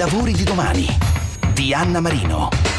lavori 0.00 0.32
di 0.32 0.44
domani 0.44 0.86
di 1.52 1.74
Anna 1.74 2.00
Marino. 2.00 2.69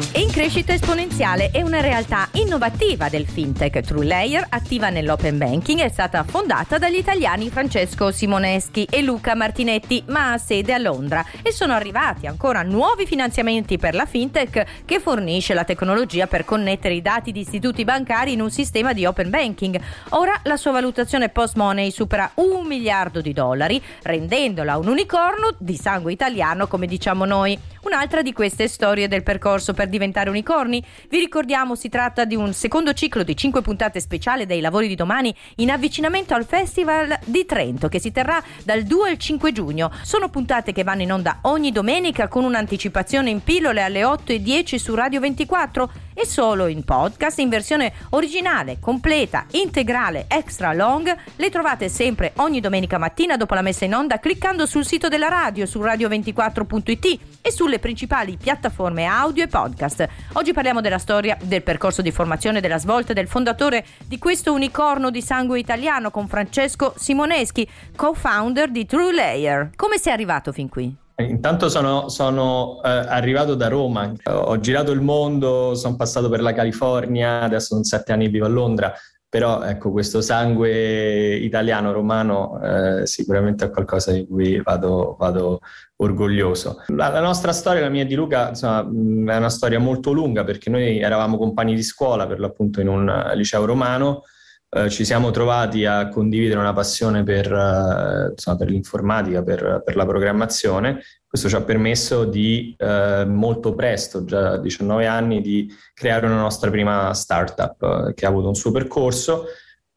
In 0.00 0.30
crescita 0.30 0.72
esponenziale 0.72 1.50
è 1.50 1.60
una 1.60 1.82
realtà 1.82 2.28
innovativa 2.32 3.10
del 3.10 3.26
fintech 3.26 3.80
True 3.80 4.06
Layer, 4.06 4.46
attiva 4.48 4.88
nell'open 4.88 5.36
banking, 5.36 5.80
è 5.80 5.90
stata 5.90 6.24
fondata 6.24 6.78
dagli 6.78 6.96
italiani 6.96 7.50
Francesco 7.50 8.10
Simoneschi 8.10 8.86
e 8.90 9.02
Luca 9.02 9.34
Martinetti, 9.34 10.02
ma 10.06 10.32
ha 10.32 10.38
sede 10.38 10.72
a 10.72 10.78
Londra 10.78 11.22
e 11.42 11.52
sono 11.52 11.74
arrivati 11.74 12.26
ancora 12.26 12.62
nuovi 12.62 13.04
finanziamenti 13.06 13.76
per 13.76 13.94
la 13.94 14.06
fintech 14.06 14.84
che 14.86 15.00
fornisce 15.00 15.52
la 15.52 15.64
tecnologia 15.64 16.26
per 16.26 16.46
connettere 16.46 16.94
i 16.94 17.02
dati 17.02 17.30
di 17.30 17.40
istituti 17.40 17.84
bancari 17.84 18.32
in 18.32 18.40
un 18.40 18.50
sistema 18.50 18.94
di 18.94 19.04
open 19.04 19.28
banking. 19.28 19.78
Ora 20.10 20.40
la 20.44 20.56
sua 20.56 20.72
valutazione 20.72 21.28
post 21.28 21.56
money 21.56 21.90
supera 21.90 22.30
un 22.36 22.66
miliardo 22.66 23.20
di 23.20 23.34
dollari, 23.34 23.80
rendendola 24.02 24.78
un 24.78 24.88
unicorno 24.88 25.54
di 25.58 25.76
sangue 25.76 26.12
italiano, 26.12 26.66
come 26.66 26.86
diciamo 26.86 27.26
noi. 27.26 27.58
Un'altra 27.82 28.20
di 28.20 28.34
queste 28.34 28.68
storie 28.68 29.08
del 29.08 29.22
percorso 29.22 29.72
per 29.72 29.88
diventare 29.88 30.28
unicorni. 30.28 30.84
Vi 31.08 31.18
ricordiamo 31.18 31.74
si 31.74 31.88
tratta 31.88 32.26
di 32.26 32.36
un 32.36 32.52
secondo 32.52 32.92
ciclo 32.92 33.22
di 33.22 33.34
5 33.34 33.62
puntate 33.62 34.00
speciali 34.00 34.44
dei 34.44 34.60
lavori 34.60 34.86
di 34.86 34.94
domani 34.94 35.34
in 35.56 35.70
avvicinamento 35.70 36.34
al 36.34 36.44
Festival 36.44 37.18
di 37.24 37.46
Trento 37.46 37.88
che 37.88 37.98
si 37.98 38.12
terrà 38.12 38.42
dal 38.64 38.82
2 38.82 39.08
al 39.08 39.16
5 39.16 39.52
giugno. 39.52 39.90
Sono 40.02 40.28
puntate 40.28 40.72
che 40.72 40.84
vanno 40.84 41.02
in 41.02 41.12
onda 41.12 41.38
ogni 41.42 41.72
domenica 41.72 42.28
con 42.28 42.44
un'anticipazione 42.44 43.30
in 43.30 43.42
pillole 43.42 43.80
alle 43.80 44.04
8 44.04 44.32
e 44.32 44.42
10 44.42 44.78
su 44.78 44.94
Radio 44.94 45.20
24 45.20 45.90
e 46.20 46.26
solo 46.26 46.66
in 46.66 46.84
podcast 46.84 47.38
in 47.38 47.48
versione 47.48 47.92
originale, 48.10 48.78
completa, 48.78 49.46
integrale, 49.52 50.26
extra 50.28 50.74
long. 50.74 51.16
Le 51.36 51.48
trovate 51.48 51.88
sempre 51.88 52.32
ogni 52.36 52.60
domenica 52.60 52.98
mattina 52.98 53.38
dopo 53.38 53.54
la 53.54 53.62
messa 53.62 53.86
in 53.86 53.94
onda 53.94 54.18
cliccando 54.18 54.66
sul 54.66 54.84
sito 54.84 55.08
della 55.08 55.28
radio 55.28 55.64
su 55.64 55.80
radio24.it 55.80 57.18
e 57.40 57.50
sulle 57.50 57.78
principali 57.78 58.36
piattaforme 58.36 59.06
audio 59.06 59.44
e 59.44 59.48
podcast. 59.48 60.06
Oggi 60.34 60.52
parliamo 60.52 60.82
della 60.82 60.98
storia 60.98 61.38
del 61.40 61.62
percorso 61.62 62.02
di 62.02 62.12
formazione 62.12 62.60
della 62.60 62.78
svolta 62.78 63.14
del 63.14 63.26
fondatore 63.26 63.86
di 64.04 64.18
questo 64.18 64.52
unicorno 64.52 65.08
di 65.08 65.22
sangue 65.22 65.58
italiano 65.58 66.10
con 66.10 66.28
Francesco 66.28 66.92
Simoneschi, 66.98 67.66
co-founder 67.96 68.70
di 68.70 68.84
True 68.84 69.14
Layer. 69.14 69.70
Come 69.74 69.96
sei 69.96 70.12
arrivato 70.12 70.52
fin 70.52 70.68
qui? 70.68 71.08
Intanto 71.28 71.68
sono, 71.68 72.08
sono 72.08 72.80
eh, 72.82 72.88
arrivato 72.88 73.54
da 73.54 73.68
Roma, 73.68 74.12
ho 74.24 74.58
girato 74.60 74.90
il 74.92 75.00
mondo, 75.00 75.74
sono 75.74 75.96
passato 75.96 76.28
per 76.28 76.40
la 76.40 76.52
California, 76.52 77.42
adesso 77.42 77.68
sono 77.68 77.84
sette 77.84 78.12
anni 78.12 78.28
vivo 78.28 78.46
a 78.46 78.48
Londra, 78.48 78.92
però 79.30 79.62
ecco, 79.62 79.92
questo 79.92 80.20
sangue 80.20 81.36
italiano, 81.36 81.92
romano, 81.92 82.60
eh, 82.60 83.06
sicuramente 83.06 83.66
è 83.66 83.70
qualcosa 83.70 84.10
di 84.10 84.26
cui 84.26 84.60
vado, 84.60 85.14
vado 85.18 85.60
orgoglioso. 85.96 86.82
La, 86.88 87.10
la, 87.10 87.20
nostra 87.20 87.52
storia, 87.52 87.80
la 87.80 87.88
mia 87.90 88.04
di 88.04 88.16
Luca, 88.16 88.48
insomma, 88.48 88.80
è 88.80 89.36
una 89.36 89.48
storia 89.48 89.78
molto 89.78 90.10
lunga 90.10 90.42
perché 90.42 90.68
noi 90.68 90.98
eravamo 90.98 91.38
compagni 91.38 91.76
di 91.76 91.82
scuola, 91.84 92.26
per 92.26 92.40
l'appunto 92.40 92.80
in 92.80 92.88
un 92.88 93.30
liceo 93.34 93.64
romano, 93.64 94.24
eh, 94.72 94.88
ci 94.88 95.04
siamo 95.04 95.32
trovati 95.32 95.84
a 95.84 96.08
condividere 96.08 96.60
una 96.60 96.72
passione 96.72 97.24
per, 97.24 97.52
eh, 97.52 98.30
insomma, 98.30 98.56
per 98.56 98.70
l'informatica, 98.70 99.42
per, 99.42 99.82
per, 99.84 99.96
la 99.96 100.06
programmazione. 100.06 101.02
Questo 101.26 101.48
ci 101.48 101.56
ha 101.56 101.62
permesso 101.62 102.24
di 102.24 102.74
eh, 102.78 103.24
molto 103.26 103.74
presto, 103.74 104.24
già 104.24 104.52
a 104.52 104.58
19 104.58 105.06
anni, 105.06 105.40
di 105.40 105.68
creare 105.92 106.26
una 106.26 106.40
nostra 106.40 106.70
prima 106.70 107.12
startup 107.14 107.82
eh, 107.82 108.14
che 108.14 108.26
ha 108.26 108.28
avuto 108.28 108.48
un 108.48 108.54
suo 108.54 108.70
percorso 108.70 109.46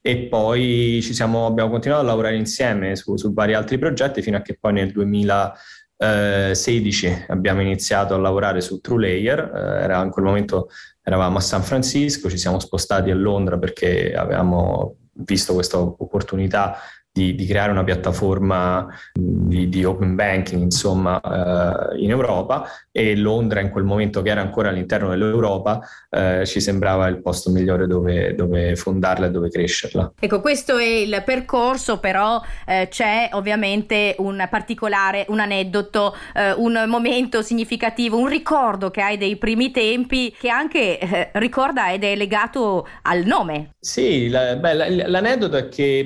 e 0.01 0.17
poi 0.27 0.99
siamo, 1.01 1.45
abbiamo 1.45 1.69
continuato 1.69 2.03
a 2.03 2.05
lavorare 2.05 2.35
insieme 2.35 2.95
su, 2.95 3.15
su, 3.15 3.31
vari 3.31 3.53
altri 3.53 3.77
progetti 3.77 4.21
fino 4.21 4.37
a 4.37 4.41
che 4.41 4.57
poi 4.59 4.73
nel 4.73 4.91
2016 6.03 7.25
abbiamo 7.29 7.61
iniziato 7.61 8.13
a 8.13 8.17
lavorare 8.17 8.61
su 8.61 8.79
TrueLayer, 8.79 9.39
eh, 9.39 9.83
era 9.83 10.03
in 10.03 10.09
quel 10.09 10.25
momento 10.25 10.69
eravamo 11.01 11.37
a 11.37 11.41
San 11.41 11.63
Francisco, 11.63 12.29
ci 12.29 12.37
siamo 12.37 12.59
spostati 12.59 13.09
a 13.09 13.15
Londra 13.15 13.57
perché 13.57 14.13
avevamo 14.13 14.97
visto 15.13 15.53
questa 15.53 15.79
opportunità 15.79 16.77
di, 17.13 17.35
di, 17.35 17.45
creare 17.45 17.71
una 17.71 17.83
piattaforma 17.83 18.87
di, 19.13 19.69
di 19.69 19.85
open 19.85 20.15
banking 20.15 20.63
insomma 20.63 21.21
eh, 21.21 22.01
in 22.01 22.09
Europa 22.09 22.67
e 22.91 23.15
Londra 23.15 23.59
in 23.59 23.69
quel 23.69 23.83
momento 23.83 24.23
che 24.23 24.31
era 24.31 24.41
ancora 24.41 24.69
all'interno 24.69 25.09
dell'Europa 25.09 25.79
eh, 26.09 26.43
ci 26.47 26.59
sembrava 26.59 27.07
il 27.07 27.21
posto 27.21 27.51
migliore 27.51 27.85
dove, 27.85 28.33
dove, 28.33 28.75
fondarla 28.75 29.27
e 29.27 29.31
dove 29.31 29.49
crescerla. 29.49 30.13
Ecco 30.19 30.41
questo 30.41 30.77
è 30.77 30.85
il 30.85 31.21
percorso 31.23 31.99
però 31.99 32.41
eh, 32.65 32.87
c'è 32.89 33.29
ovviamente 33.33 34.15
un 34.17 34.47
particolare, 34.49 35.25
un 35.29 35.39
aneddoto, 35.39 36.15
eh, 36.33 36.53
un 36.53 36.83
momento 36.87 37.43
significativo, 37.43 38.17
un 38.17 38.27
ricordo 38.27 38.89
che 38.89 39.01
hai 39.01 39.17
dei 39.17 39.37
primi 39.37 39.69
tempi 39.69 40.35
che 40.35 40.49
anche 40.49 40.97
eh, 40.97 41.29
ricorda 41.33 41.91
ed 41.91 42.03
è 42.03 42.15
legato 42.15 42.87
al 43.03 43.23
nome. 43.23 43.75
Sì, 43.79 44.29
la, 44.29 44.55
beh, 44.55 45.07
l'aneddoto 45.07 45.57
è 45.57 45.67
che 45.67 46.03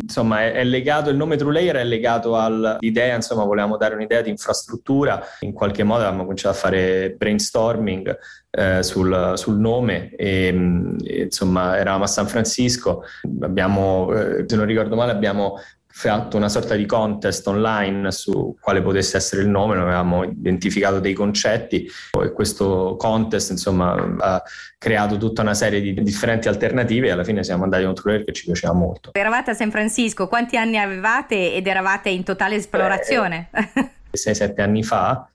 insomma 0.00 0.42
è, 0.42 0.47
legato, 0.64 1.10
il 1.10 1.16
nome 1.16 1.36
TrueLayer 1.36 1.76
è 1.76 1.84
legato 1.84 2.36
all'idea, 2.36 3.14
insomma, 3.14 3.44
volevamo 3.44 3.76
dare 3.76 3.94
un'idea 3.94 4.20
di 4.20 4.30
infrastruttura, 4.30 5.22
in 5.40 5.52
qualche 5.52 5.82
modo 5.84 6.02
abbiamo 6.02 6.22
cominciato 6.22 6.54
a 6.56 6.58
fare 6.58 7.14
brainstorming 7.16 8.18
eh, 8.50 8.82
sul, 8.82 9.32
sul, 9.34 9.58
nome 9.58 10.10
e, 10.16 10.98
e, 11.04 11.22
insomma 11.22 11.76
eravamo 11.76 12.04
a 12.04 12.08
San 12.08 12.26
Francisco, 12.26 13.02
abbiamo, 13.40 14.12
eh, 14.12 14.44
se 14.46 14.56
non 14.56 14.66
ricordo 14.66 14.96
male, 14.96 15.12
abbiamo 15.12 15.58
fatto 15.98 16.36
una 16.36 16.48
sorta 16.48 16.76
di 16.76 16.86
contest 16.86 17.44
online 17.48 18.12
su 18.12 18.56
quale 18.60 18.80
potesse 18.80 19.16
essere 19.16 19.42
il 19.42 19.48
nome, 19.48 19.74
noi 19.74 19.82
avevamo 19.82 20.22
identificato 20.22 21.00
dei 21.00 21.12
concetti 21.12 21.90
e 22.22 22.32
questo 22.32 22.94
contest 22.96 23.50
insomma 23.50 23.94
ha 24.20 24.42
creato 24.78 25.16
tutta 25.16 25.42
una 25.42 25.54
serie 25.54 25.80
di 25.80 25.94
differenti 26.00 26.46
alternative 26.46 27.08
e 27.08 27.10
alla 27.10 27.24
fine 27.24 27.42
siamo 27.42 27.64
andati 27.64 27.82
a 27.82 27.88
un 27.88 27.94
trailer 27.94 28.24
che 28.24 28.32
ci 28.32 28.44
piaceva 28.44 28.74
molto. 28.74 29.10
Eravate 29.12 29.50
a 29.50 29.54
San 29.54 29.72
Francisco, 29.72 30.28
quanti 30.28 30.56
anni 30.56 30.78
avevate 30.78 31.52
ed 31.54 31.66
eravate 31.66 32.10
in 32.10 32.22
totale 32.22 32.54
esplorazione? 32.54 33.50
6-7 34.12 34.60
anni 34.60 34.84
fa 34.84 35.28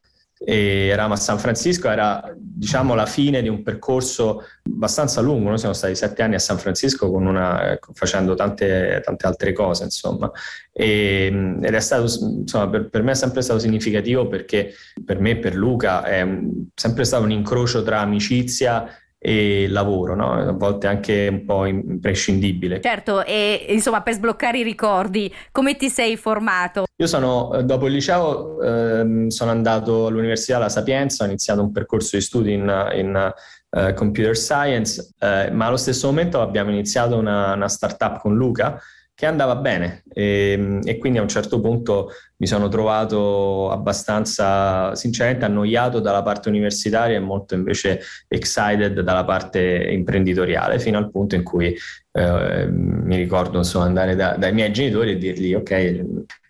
e 0.45 0.91
a 0.91 1.15
San 1.15 1.39
Francisco, 1.39 1.89
era 1.89 2.33
diciamo 2.35 2.95
la 2.95 3.05
fine 3.05 3.41
di 3.41 3.47
un 3.47 3.63
percorso 3.63 4.43
abbastanza 4.63 5.21
lungo, 5.21 5.49
noi 5.49 5.57
siamo 5.57 5.73
stati 5.73 5.95
sette 5.95 6.21
anni 6.21 6.35
a 6.35 6.39
San 6.39 6.57
Francisco 6.57 7.09
una, 7.11 7.79
facendo 7.93 8.35
tante, 8.35 9.01
tante, 9.03 9.25
altre 9.25 9.53
cose 9.53 9.85
insomma. 9.85 10.29
E, 10.71 11.57
ed 11.61 11.73
è 11.73 11.79
stato 11.79 12.03
insomma 12.03 12.69
per, 12.69 12.89
per, 12.89 13.03
me 13.03 13.11
è 13.11 13.15
sempre 13.15 13.41
stato 13.41 13.59
significativo 13.59 14.27
perché 14.27 14.73
per 15.05 15.19
me 15.19 15.37
per 15.37 15.55
Luca 15.55 16.03
è 16.03 16.27
sempre 16.75 17.05
stato 17.05 17.23
un 17.23 17.31
incrocio 17.31 17.83
tra 17.83 17.99
amicizia 17.99 18.85
e 19.25 19.67
lavoro, 19.69 20.15
no? 20.15 20.33
a 20.33 20.51
volte 20.51 20.87
anche 20.87 21.29
un 21.31 21.45
po' 21.45 21.65
imprescindibile. 21.65 22.81
Certo, 22.81 23.23
e 23.23 23.67
insomma 23.69 24.01
per 24.01 24.15
sbloccare 24.15 24.57
i 24.57 24.63
ricordi, 24.63 25.33
come 25.53 25.77
ti 25.77 25.87
sei 25.87 26.17
formato? 26.17 26.83
Io 26.97 27.07
sono, 27.07 27.53
eh, 27.53 27.63
dopo 27.63 27.87
il 27.87 27.93
liceo, 27.93 28.61
eh, 28.61 29.29
sono 29.29 29.51
andato 29.51 30.07
all'Università 30.07 30.57
La 30.57 30.67
Sapienza, 30.67 31.23
ho 31.23 31.27
iniziato 31.27 31.61
un 31.61 31.71
percorso 31.71 32.17
di 32.17 32.21
studi 32.21 32.51
in, 32.51 32.91
in 32.95 33.33
uh, 33.69 33.93
computer 33.93 34.35
science, 34.35 35.13
eh, 35.19 35.49
ma 35.51 35.67
allo 35.67 35.77
stesso 35.77 36.07
momento 36.07 36.41
abbiamo 36.41 36.71
iniziato 36.71 37.15
una, 37.15 37.53
una 37.53 37.69
startup 37.69 38.19
con 38.19 38.35
Luca 38.35 38.77
che 39.15 39.25
andava 39.25 39.55
bene 39.55 40.03
e, 40.11 40.55
ehm, 40.57 40.81
e, 40.83 40.97
quindi 40.97 41.19
a 41.19 41.21
un 41.21 41.27
certo 41.27 41.61
punto 41.61 42.09
mi 42.43 42.47
sono 42.47 42.67
trovato 42.67 43.71
abbastanza 43.71 44.93
sinceramente 44.95 45.45
annoiato 45.45 46.01
dalla 46.01 46.21
parte 46.21 46.49
universitaria 46.49 47.15
e 47.15 47.21
molto 47.21 47.55
invece 47.55 48.01
excited 48.27 48.99
dalla 48.99 49.23
parte 49.23 49.61
imprenditoriale 49.89 50.77
fino 50.77 50.97
al 50.97 51.09
punto 51.09 51.35
in 51.35 51.43
cui 51.43 51.73
eh, 52.11 52.67
mi 52.69 53.15
ricordo 53.15 53.59
insomma 53.59 53.85
andare 53.85 54.15
da, 54.15 54.35
dai 54.35 54.51
miei 54.51 54.73
genitori 54.73 55.11
e 55.11 55.17
dirgli 55.17 55.53
ok 55.53 56.03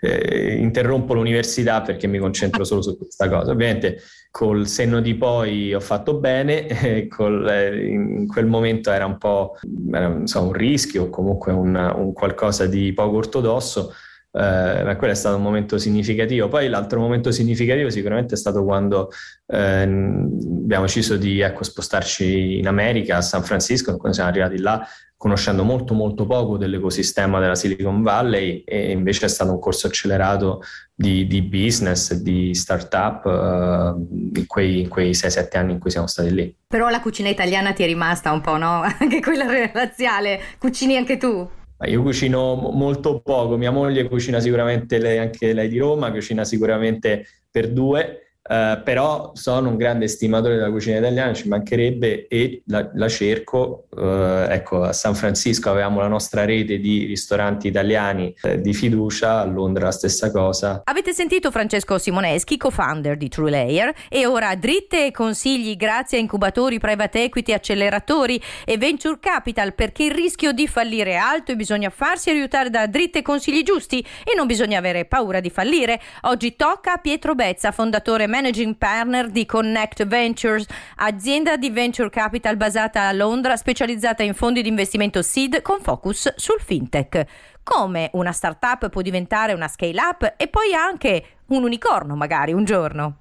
eh, 0.03 0.55
interrompo 0.55 1.13
l'università 1.13 1.81
perché 1.81 2.07
mi 2.07 2.17
concentro 2.17 2.63
solo 2.63 2.81
su 2.81 2.97
questa 2.97 3.29
cosa. 3.29 3.51
Ovviamente 3.51 4.01
col 4.29 4.67
senno 4.67 4.99
di 4.99 5.15
poi 5.15 5.73
ho 5.73 5.79
fatto 5.79 6.15
bene, 6.15 6.67
eh, 6.67 7.07
col, 7.07 7.47
eh, 7.47 7.85
in 7.85 8.27
quel 8.27 8.47
momento 8.47 8.91
era 8.91 9.05
un 9.05 9.17
po' 9.17 9.57
era, 9.93 10.21
so, 10.25 10.41
un 10.41 10.51
rischio 10.51 11.03
o 11.03 11.09
comunque 11.09 11.53
un, 11.53 11.75
un, 11.75 12.13
qualcosa 12.13 12.65
di 12.65 12.91
poco 12.93 13.17
ortodosso, 13.17 13.93
eh, 14.35 14.83
ma 14.83 14.95
quello 14.95 15.13
è 15.13 15.15
stato 15.15 15.35
un 15.35 15.43
momento 15.43 15.77
significativo. 15.77 16.47
Poi 16.47 16.67
l'altro 16.67 16.99
momento 16.99 17.31
significativo 17.31 17.89
sicuramente 17.89 18.33
è 18.33 18.37
stato 18.37 18.63
quando 18.63 19.09
eh, 19.45 19.83
abbiamo 19.83 20.85
deciso 20.85 21.17
di 21.17 21.39
ecco, 21.39 21.63
spostarci 21.63 22.57
in 22.57 22.67
America, 22.67 23.17
a 23.17 23.21
San 23.21 23.43
Francisco, 23.43 23.95
quando 23.97 24.13
siamo 24.13 24.29
arrivati 24.29 24.59
là 24.59 24.85
conoscendo 25.23 25.63
molto 25.63 25.93
molto 25.93 26.25
poco 26.25 26.57
dell'ecosistema 26.57 27.39
della 27.39 27.55
Silicon 27.55 28.01
Valley 28.01 28.63
e 28.65 28.91
invece 28.91 29.27
è 29.27 29.29
stato 29.29 29.51
un 29.51 29.59
corso 29.59 29.87
accelerato 29.87 30.61
di, 30.93 31.25
di 31.27 31.41
business, 31.41 32.11
di 32.15 32.53
startup 32.53 33.23
uh, 33.23 34.37
in 34.37 34.45
quei, 34.45 34.85
quei 34.89 35.11
6-7 35.11 35.57
anni 35.57 35.71
in 35.71 35.79
cui 35.79 35.91
siamo 35.91 36.07
stati 36.07 36.33
lì. 36.33 36.53
Però 36.67 36.89
la 36.89 36.99
cucina 36.99 37.29
italiana 37.29 37.71
ti 37.71 37.83
è 37.83 37.85
rimasta 37.85 38.33
un 38.33 38.41
po', 38.41 38.57
no? 38.57 38.81
Anche 38.99 39.21
quella 39.21 39.45
razziale, 39.71 40.41
cucini 40.59 40.97
anche 40.97 41.15
tu? 41.15 41.49
Io 41.85 42.01
cucino 42.01 42.55
molto 42.55 43.21
poco, 43.21 43.57
mia 43.57 43.71
moglie 43.71 44.07
cucina 44.07 44.39
sicuramente 44.39 44.97
lei, 44.97 45.17
anche 45.17 45.53
lei 45.53 45.67
di 45.67 45.77
Roma, 45.77 46.11
cucina 46.11 46.43
sicuramente 46.43 47.25
per 47.49 47.71
due 47.71 48.32
Uh, 48.43 48.83
però 48.83 49.31
sono 49.35 49.69
un 49.69 49.77
grande 49.77 50.09
stimatore 50.09 50.55
della 50.55 50.69
cucina 50.69 50.97
italiana, 50.97 51.33
ci 51.33 51.47
mancherebbe 51.47 52.27
e 52.27 52.61
la, 52.65 52.89
la 52.93 53.07
cerco. 53.07 53.87
Uh, 53.89 54.47
ecco, 54.49 54.83
a 54.83 54.91
San 54.91 55.15
Francisco 55.15 55.69
avevamo 55.69 56.01
la 56.01 56.09
nostra 56.09 56.43
rete 56.43 56.77
di 56.79 57.05
ristoranti 57.05 57.67
italiani 57.67 58.35
uh, 58.41 58.55
di 58.59 58.73
fiducia, 58.73 59.39
a 59.39 59.45
Londra 59.45 59.85
la 59.85 59.91
stessa 59.91 60.29
cosa. 60.29 60.81
Avete 60.83 61.13
sentito 61.13 61.51
Francesco 61.51 61.97
Simoneschi, 61.97 62.57
co-founder 62.57 63.15
di 63.15 63.29
True 63.29 63.49
Layer, 63.49 63.93
e 64.09 64.25
ora 64.25 64.53
dritte 64.55 65.05
e 65.05 65.11
consigli 65.11 65.77
grazie 65.77 66.17
a 66.17 66.21
incubatori, 66.21 66.79
private 66.79 67.23
equity, 67.23 67.53
acceleratori 67.53 68.41
e 68.65 68.77
venture 68.77 69.19
capital 69.21 69.73
perché 69.73 70.03
il 70.03 70.11
rischio 70.11 70.51
di 70.51 70.67
fallire 70.67 71.11
è 71.11 71.15
alto 71.15 71.53
e 71.53 71.55
bisogna 71.55 71.89
farsi 71.89 72.29
aiutare 72.29 72.69
da 72.69 72.87
dritte 72.87 73.19
e 73.19 73.21
consigli 73.21 73.63
giusti 73.63 74.05
e 74.25 74.35
non 74.35 74.47
bisogna 74.47 74.79
avere 74.79 75.05
paura 75.05 75.39
di 75.39 75.49
fallire. 75.49 76.01
Oggi 76.23 76.57
tocca 76.57 76.95
a 76.95 76.97
Pietro 76.97 77.35
Bezza, 77.35 77.71
fondatore 77.71 78.27
managing 78.33 78.77
partner 78.77 79.29
di 79.29 79.45
Connect 79.45 80.07
Ventures, 80.07 80.65
azienda 80.95 81.55
di 81.55 81.69
venture 81.69 82.09
capital 82.09 82.57
basata 82.57 83.07
a 83.07 83.11
Londra, 83.11 83.55
specializzata 83.55 84.23
in 84.23 84.33
fondi 84.33 84.63
di 84.63 84.69
investimento 84.69 85.21
seed 85.21 85.61
con 85.61 85.79
focus 85.81 86.33
sul 86.35 86.59
fintech. 86.59 87.25
Come 87.61 88.09
una 88.13 88.31
startup 88.31 88.89
può 88.89 89.01
diventare 89.03 89.53
una 89.53 89.67
scale 89.67 90.01
up 90.01 90.33
e 90.35 90.47
poi 90.47 90.73
anche 90.73 91.41
un 91.49 91.61
unicorno 91.61 92.15
magari 92.15 92.53
un 92.53 92.65
giorno? 92.65 93.17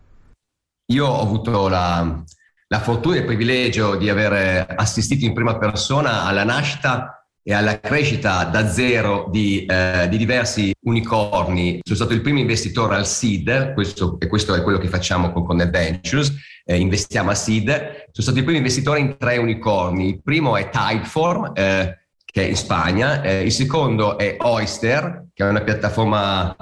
Io 0.91 1.07
ho 1.07 1.21
avuto 1.21 1.69
la, 1.69 2.25
la 2.69 2.81
fortuna 2.81 3.17
e 3.17 3.19
il 3.19 3.27
privilegio 3.27 3.97
di 3.97 4.09
aver 4.09 4.75
assistito 4.79 5.27
in 5.27 5.35
prima 5.35 5.59
persona 5.59 6.25
alla 6.25 6.45
nascita 6.45 7.22
e 7.45 7.53
alla 7.53 7.81
crescita 7.81 8.45
da 8.45 8.69
zero 8.69 9.29
di, 9.31 9.67
eh, 9.67 10.07
di, 10.09 10.17
diversi 10.17 10.73
unicorni. 10.83 11.81
Sono 11.83 11.97
stato 11.97 12.13
il 12.13 12.21
primo 12.21 12.39
investitore 12.39 12.95
al 12.95 13.07
seed, 13.07 13.75
questo, 13.75 14.19
e 14.21 14.29
questo 14.29 14.55
è 14.55 14.63
quello 14.63 14.79
che 14.79 14.89
facciamo 14.89 15.33
con 15.33 15.45
Connect 15.45 15.71
Ventures, 15.71 16.33
eh, 16.65 16.77
investiamo 16.77 17.31
a 17.31 17.35
seed. 17.35 17.69
Sono 17.69 18.11
stato 18.13 18.39
il 18.39 18.45
primo 18.45 18.59
investitore 18.59 19.01
in 19.01 19.17
tre 19.19 19.39
unicorni. 19.39 20.09
Il 20.09 20.23
primo 20.23 20.57
è 20.57 20.69
Typeform, 20.69 21.53
eh, 21.55 21.99
che 22.25 22.45
è 22.45 22.49
in 22.49 22.57
Spagna, 22.57 23.23
eh, 23.23 23.43
il 23.43 23.53
secondo 23.53 24.17
è 24.17 24.37
Oyster, 24.39 25.27
che 25.35 25.45
è 25.45 25.49
una 25.49 25.63
piattaforma 25.63 26.57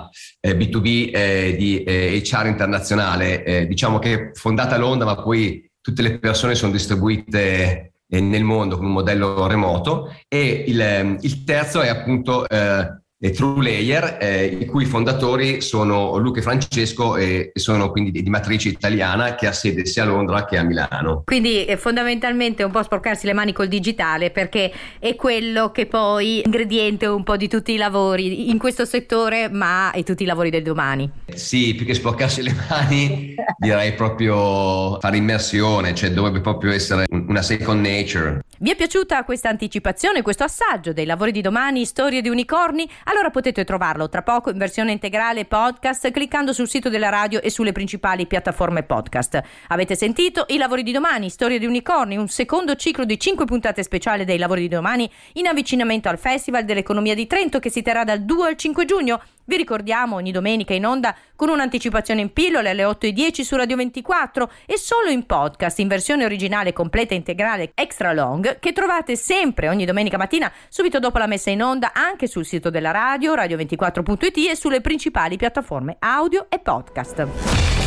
B2B 0.44 1.10
eh, 1.12 1.12
eh, 1.12 1.56
di 1.56 1.84
HR 1.86 2.46
internazionale, 2.46 3.66
diciamo 3.68 3.98
che 3.98 4.14
è 4.14 4.30
fondata 4.32 4.74
a 4.74 4.78
Londra, 4.78 5.06
ma 5.06 5.22
poi 5.22 5.70
tutte 5.80 6.02
le 6.02 6.18
persone 6.18 6.54
sono 6.54 6.72
distribuite 6.72 7.89
nel 8.18 8.42
mondo 8.42 8.76
con 8.76 8.86
un 8.86 8.92
modello 8.92 9.46
remoto 9.46 10.12
e 10.26 10.64
il, 10.66 10.80
ehm, 10.80 11.18
il 11.20 11.44
terzo 11.44 11.80
è 11.80 11.88
appunto 11.88 12.48
eh, 12.48 13.00
True 13.28 13.62
Layer, 13.62 14.16
eh, 14.18 14.46
i 14.46 14.64
cui 14.64 14.86
fondatori 14.86 15.60
sono 15.60 16.16
Luca 16.16 16.38
e 16.38 16.42
Francesco 16.42 17.18
e, 17.18 17.50
e 17.54 17.60
sono 17.60 17.90
quindi 17.90 18.22
di, 18.22 18.30
matrice 18.30 18.70
italiana 18.70 19.34
che 19.34 19.46
ha 19.46 19.52
sede 19.52 19.84
sia 19.84 20.04
a 20.04 20.06
Londra 20.06 20.46
che 20.46 20.56
a 20.56 20.62
Milano. 20.62 21.24
Quindi 21.26 21.66
eh, 21.66 21.76
fondamentalmente 21.76 22.62
un 22.62 22.70
po' 22.70 22.82
sporcarsi 22.82 23.26
le 23.26 23.34
mani 23.34 23.52
col 23.52 23.68
digitale 23.68 24.30
perché 24.30 24.72
è 24.98 25.14
quello 25.16 25.70
che 25.70 25.84
poi 25.84 26.40
ingrediente 26.42 27.04
un 27.04 27.22
po' 27.22 27.36
di 27.36 27.46
tutti 27.46 27.72
i 27.72 27.76
lavori 27.76 28.48
in 28.48 28.56
questo 28.56 28.86
settore 28.86 29.50
ma 29.50 29.92
e 29.92 30.02
tutti 30.02 30.22
i 30.22 30.26
lavori 30.26 30.48
del 30.48 30.62
domani. 30.62 31.10
Sì, 31.34 31.74
più 31.74 31.84
che 31.84 31.92
sporcarsi 31.92 32.42
le 32.42 32.54
mani 32.70 33.34
direi 33.58 33.92
proprio 33.92 34.98
fare 34.98 35.18
immersione, 35.18 35.94
cioè 35.94 36.10
dovrebbe 36.10 36.40
proprio 36.40 36.72
essere 36.72 37.04
una 37.10 37.42
second 37.42 37.84
nature. 37.84 38.40
Vi 38.62 38.70
è 38.70 38.76
piaciuta 38.76 39.24
questa 39.24 39.48
anticipazione, 39.48 40.20
questo 40.20 40.44
assaggio 40.44 40.92
dei 40.92 41.06
lavori 41.06 41.32
di 41.32 41.40
domani, 41.40 41.86
storie 41.86 42.20
di 42.20 42.28
unicorni? 42.28 42.86
Allora 43.04 43.30
potete 43.30 43.64
trovarlo 43.64 44.10
tra 44.10 44.20
poco 44.20 44.50
in 44.50 44.58
versione 44.58 44.92
integrale 44.92 45.46
podcast 45.46 46.10
cliccando 46.10 46.52
sul 46.52 46.68
sito 46.68 46.90
della 46.90 47.08
radio 47.08 47.40
e 47.40 47.48
sulle 47.48 47.72
principali 47.72 48.26
piattaforme 48.26 48.82
podcast. 48.82 49.40
Avete 49.68 49.96
sentito 49.96 50.44
i 50.48 50.58
lavori 50.58 50.82
di 50.82 50.92
domani, 50.92 51.30
storie 51.30 51.58
di 51.58 51.64
unicorni, 51.64 52.18
un 52.18 52.28
secondo 52.28 52.76
ciclo 52.76 53.06
di 53.06 53.18
5 53.18 53.46
puntate 53.46 53.82
speciali 53.82 54.26
dei 54.26 54.36
lavori 54.36 54.60
di 54.60 54.68
domani 54.68 55.10
in 55.32 55.46
avvicinamento 55.46 56.10
al 56.10 56.18
Festival 56.18 56.66
dell'Economia 56.66 57.14
di 57.14 57.26
Trento 57.26 57.60
che 57.60 57.70
si 57.70 57.80
terrà 57.80 58.04
dal 58.04 58.26
2 58.26 58.46
al 58.46 58.56
5 58.56 58.84
giugno. 58.84 59.22
Vi 59.50 59.56
ricordiamo 59.56 60.14
ogni 60.14 60.30
domenica 60.30 60.74
in 60.74 60.86
onda 60.86 61.12
con 61.34 61.48
un'anticipazione 61.48 62.20
in 62.20 62.32
pillole 62.32 62.70
alle 62.70 62.84
8.10 62.84 63.40
su 63.40 63.56
Radio 63.56 63.74
24 63.74 64.48
e 64.64 64.78
solo 64.78 65.08
in 65.08 65.26
podcast 65.26 65.80
in 65.80 65.88
versione 65.88 66.24
originale 66.24 66.72
completa 66.72 67.14
integrale 67.14 67.72
extra 67.74 68.12
long 68.12 68.60
che 68.60 68.72
trovate 68.72 69.16
sempre 69.16 69.68
ogni 69.68 69.84
domenica 69.84 70.16
mattina 70.16 70.52
subito 70.68 71.00
dopo 71.00 71.18
la 71.18 71.26
messa 71.26 71.50
in 71.50 71.64
onda 71.64 71.92
anche 71.92 72.28
sul 72.28 72.44
sito 72.44 72.70
della 72.70 72.92
radio 72.92 73.34
radio24.it 73.34 74.50
e 74.50 74.54
sulle 74.54 74.80
principali 74.80 75.36
piattaforme 75.36 75.96
audio 75.98 76.46
e 76.48 76.60
podcast. 76.60 77.79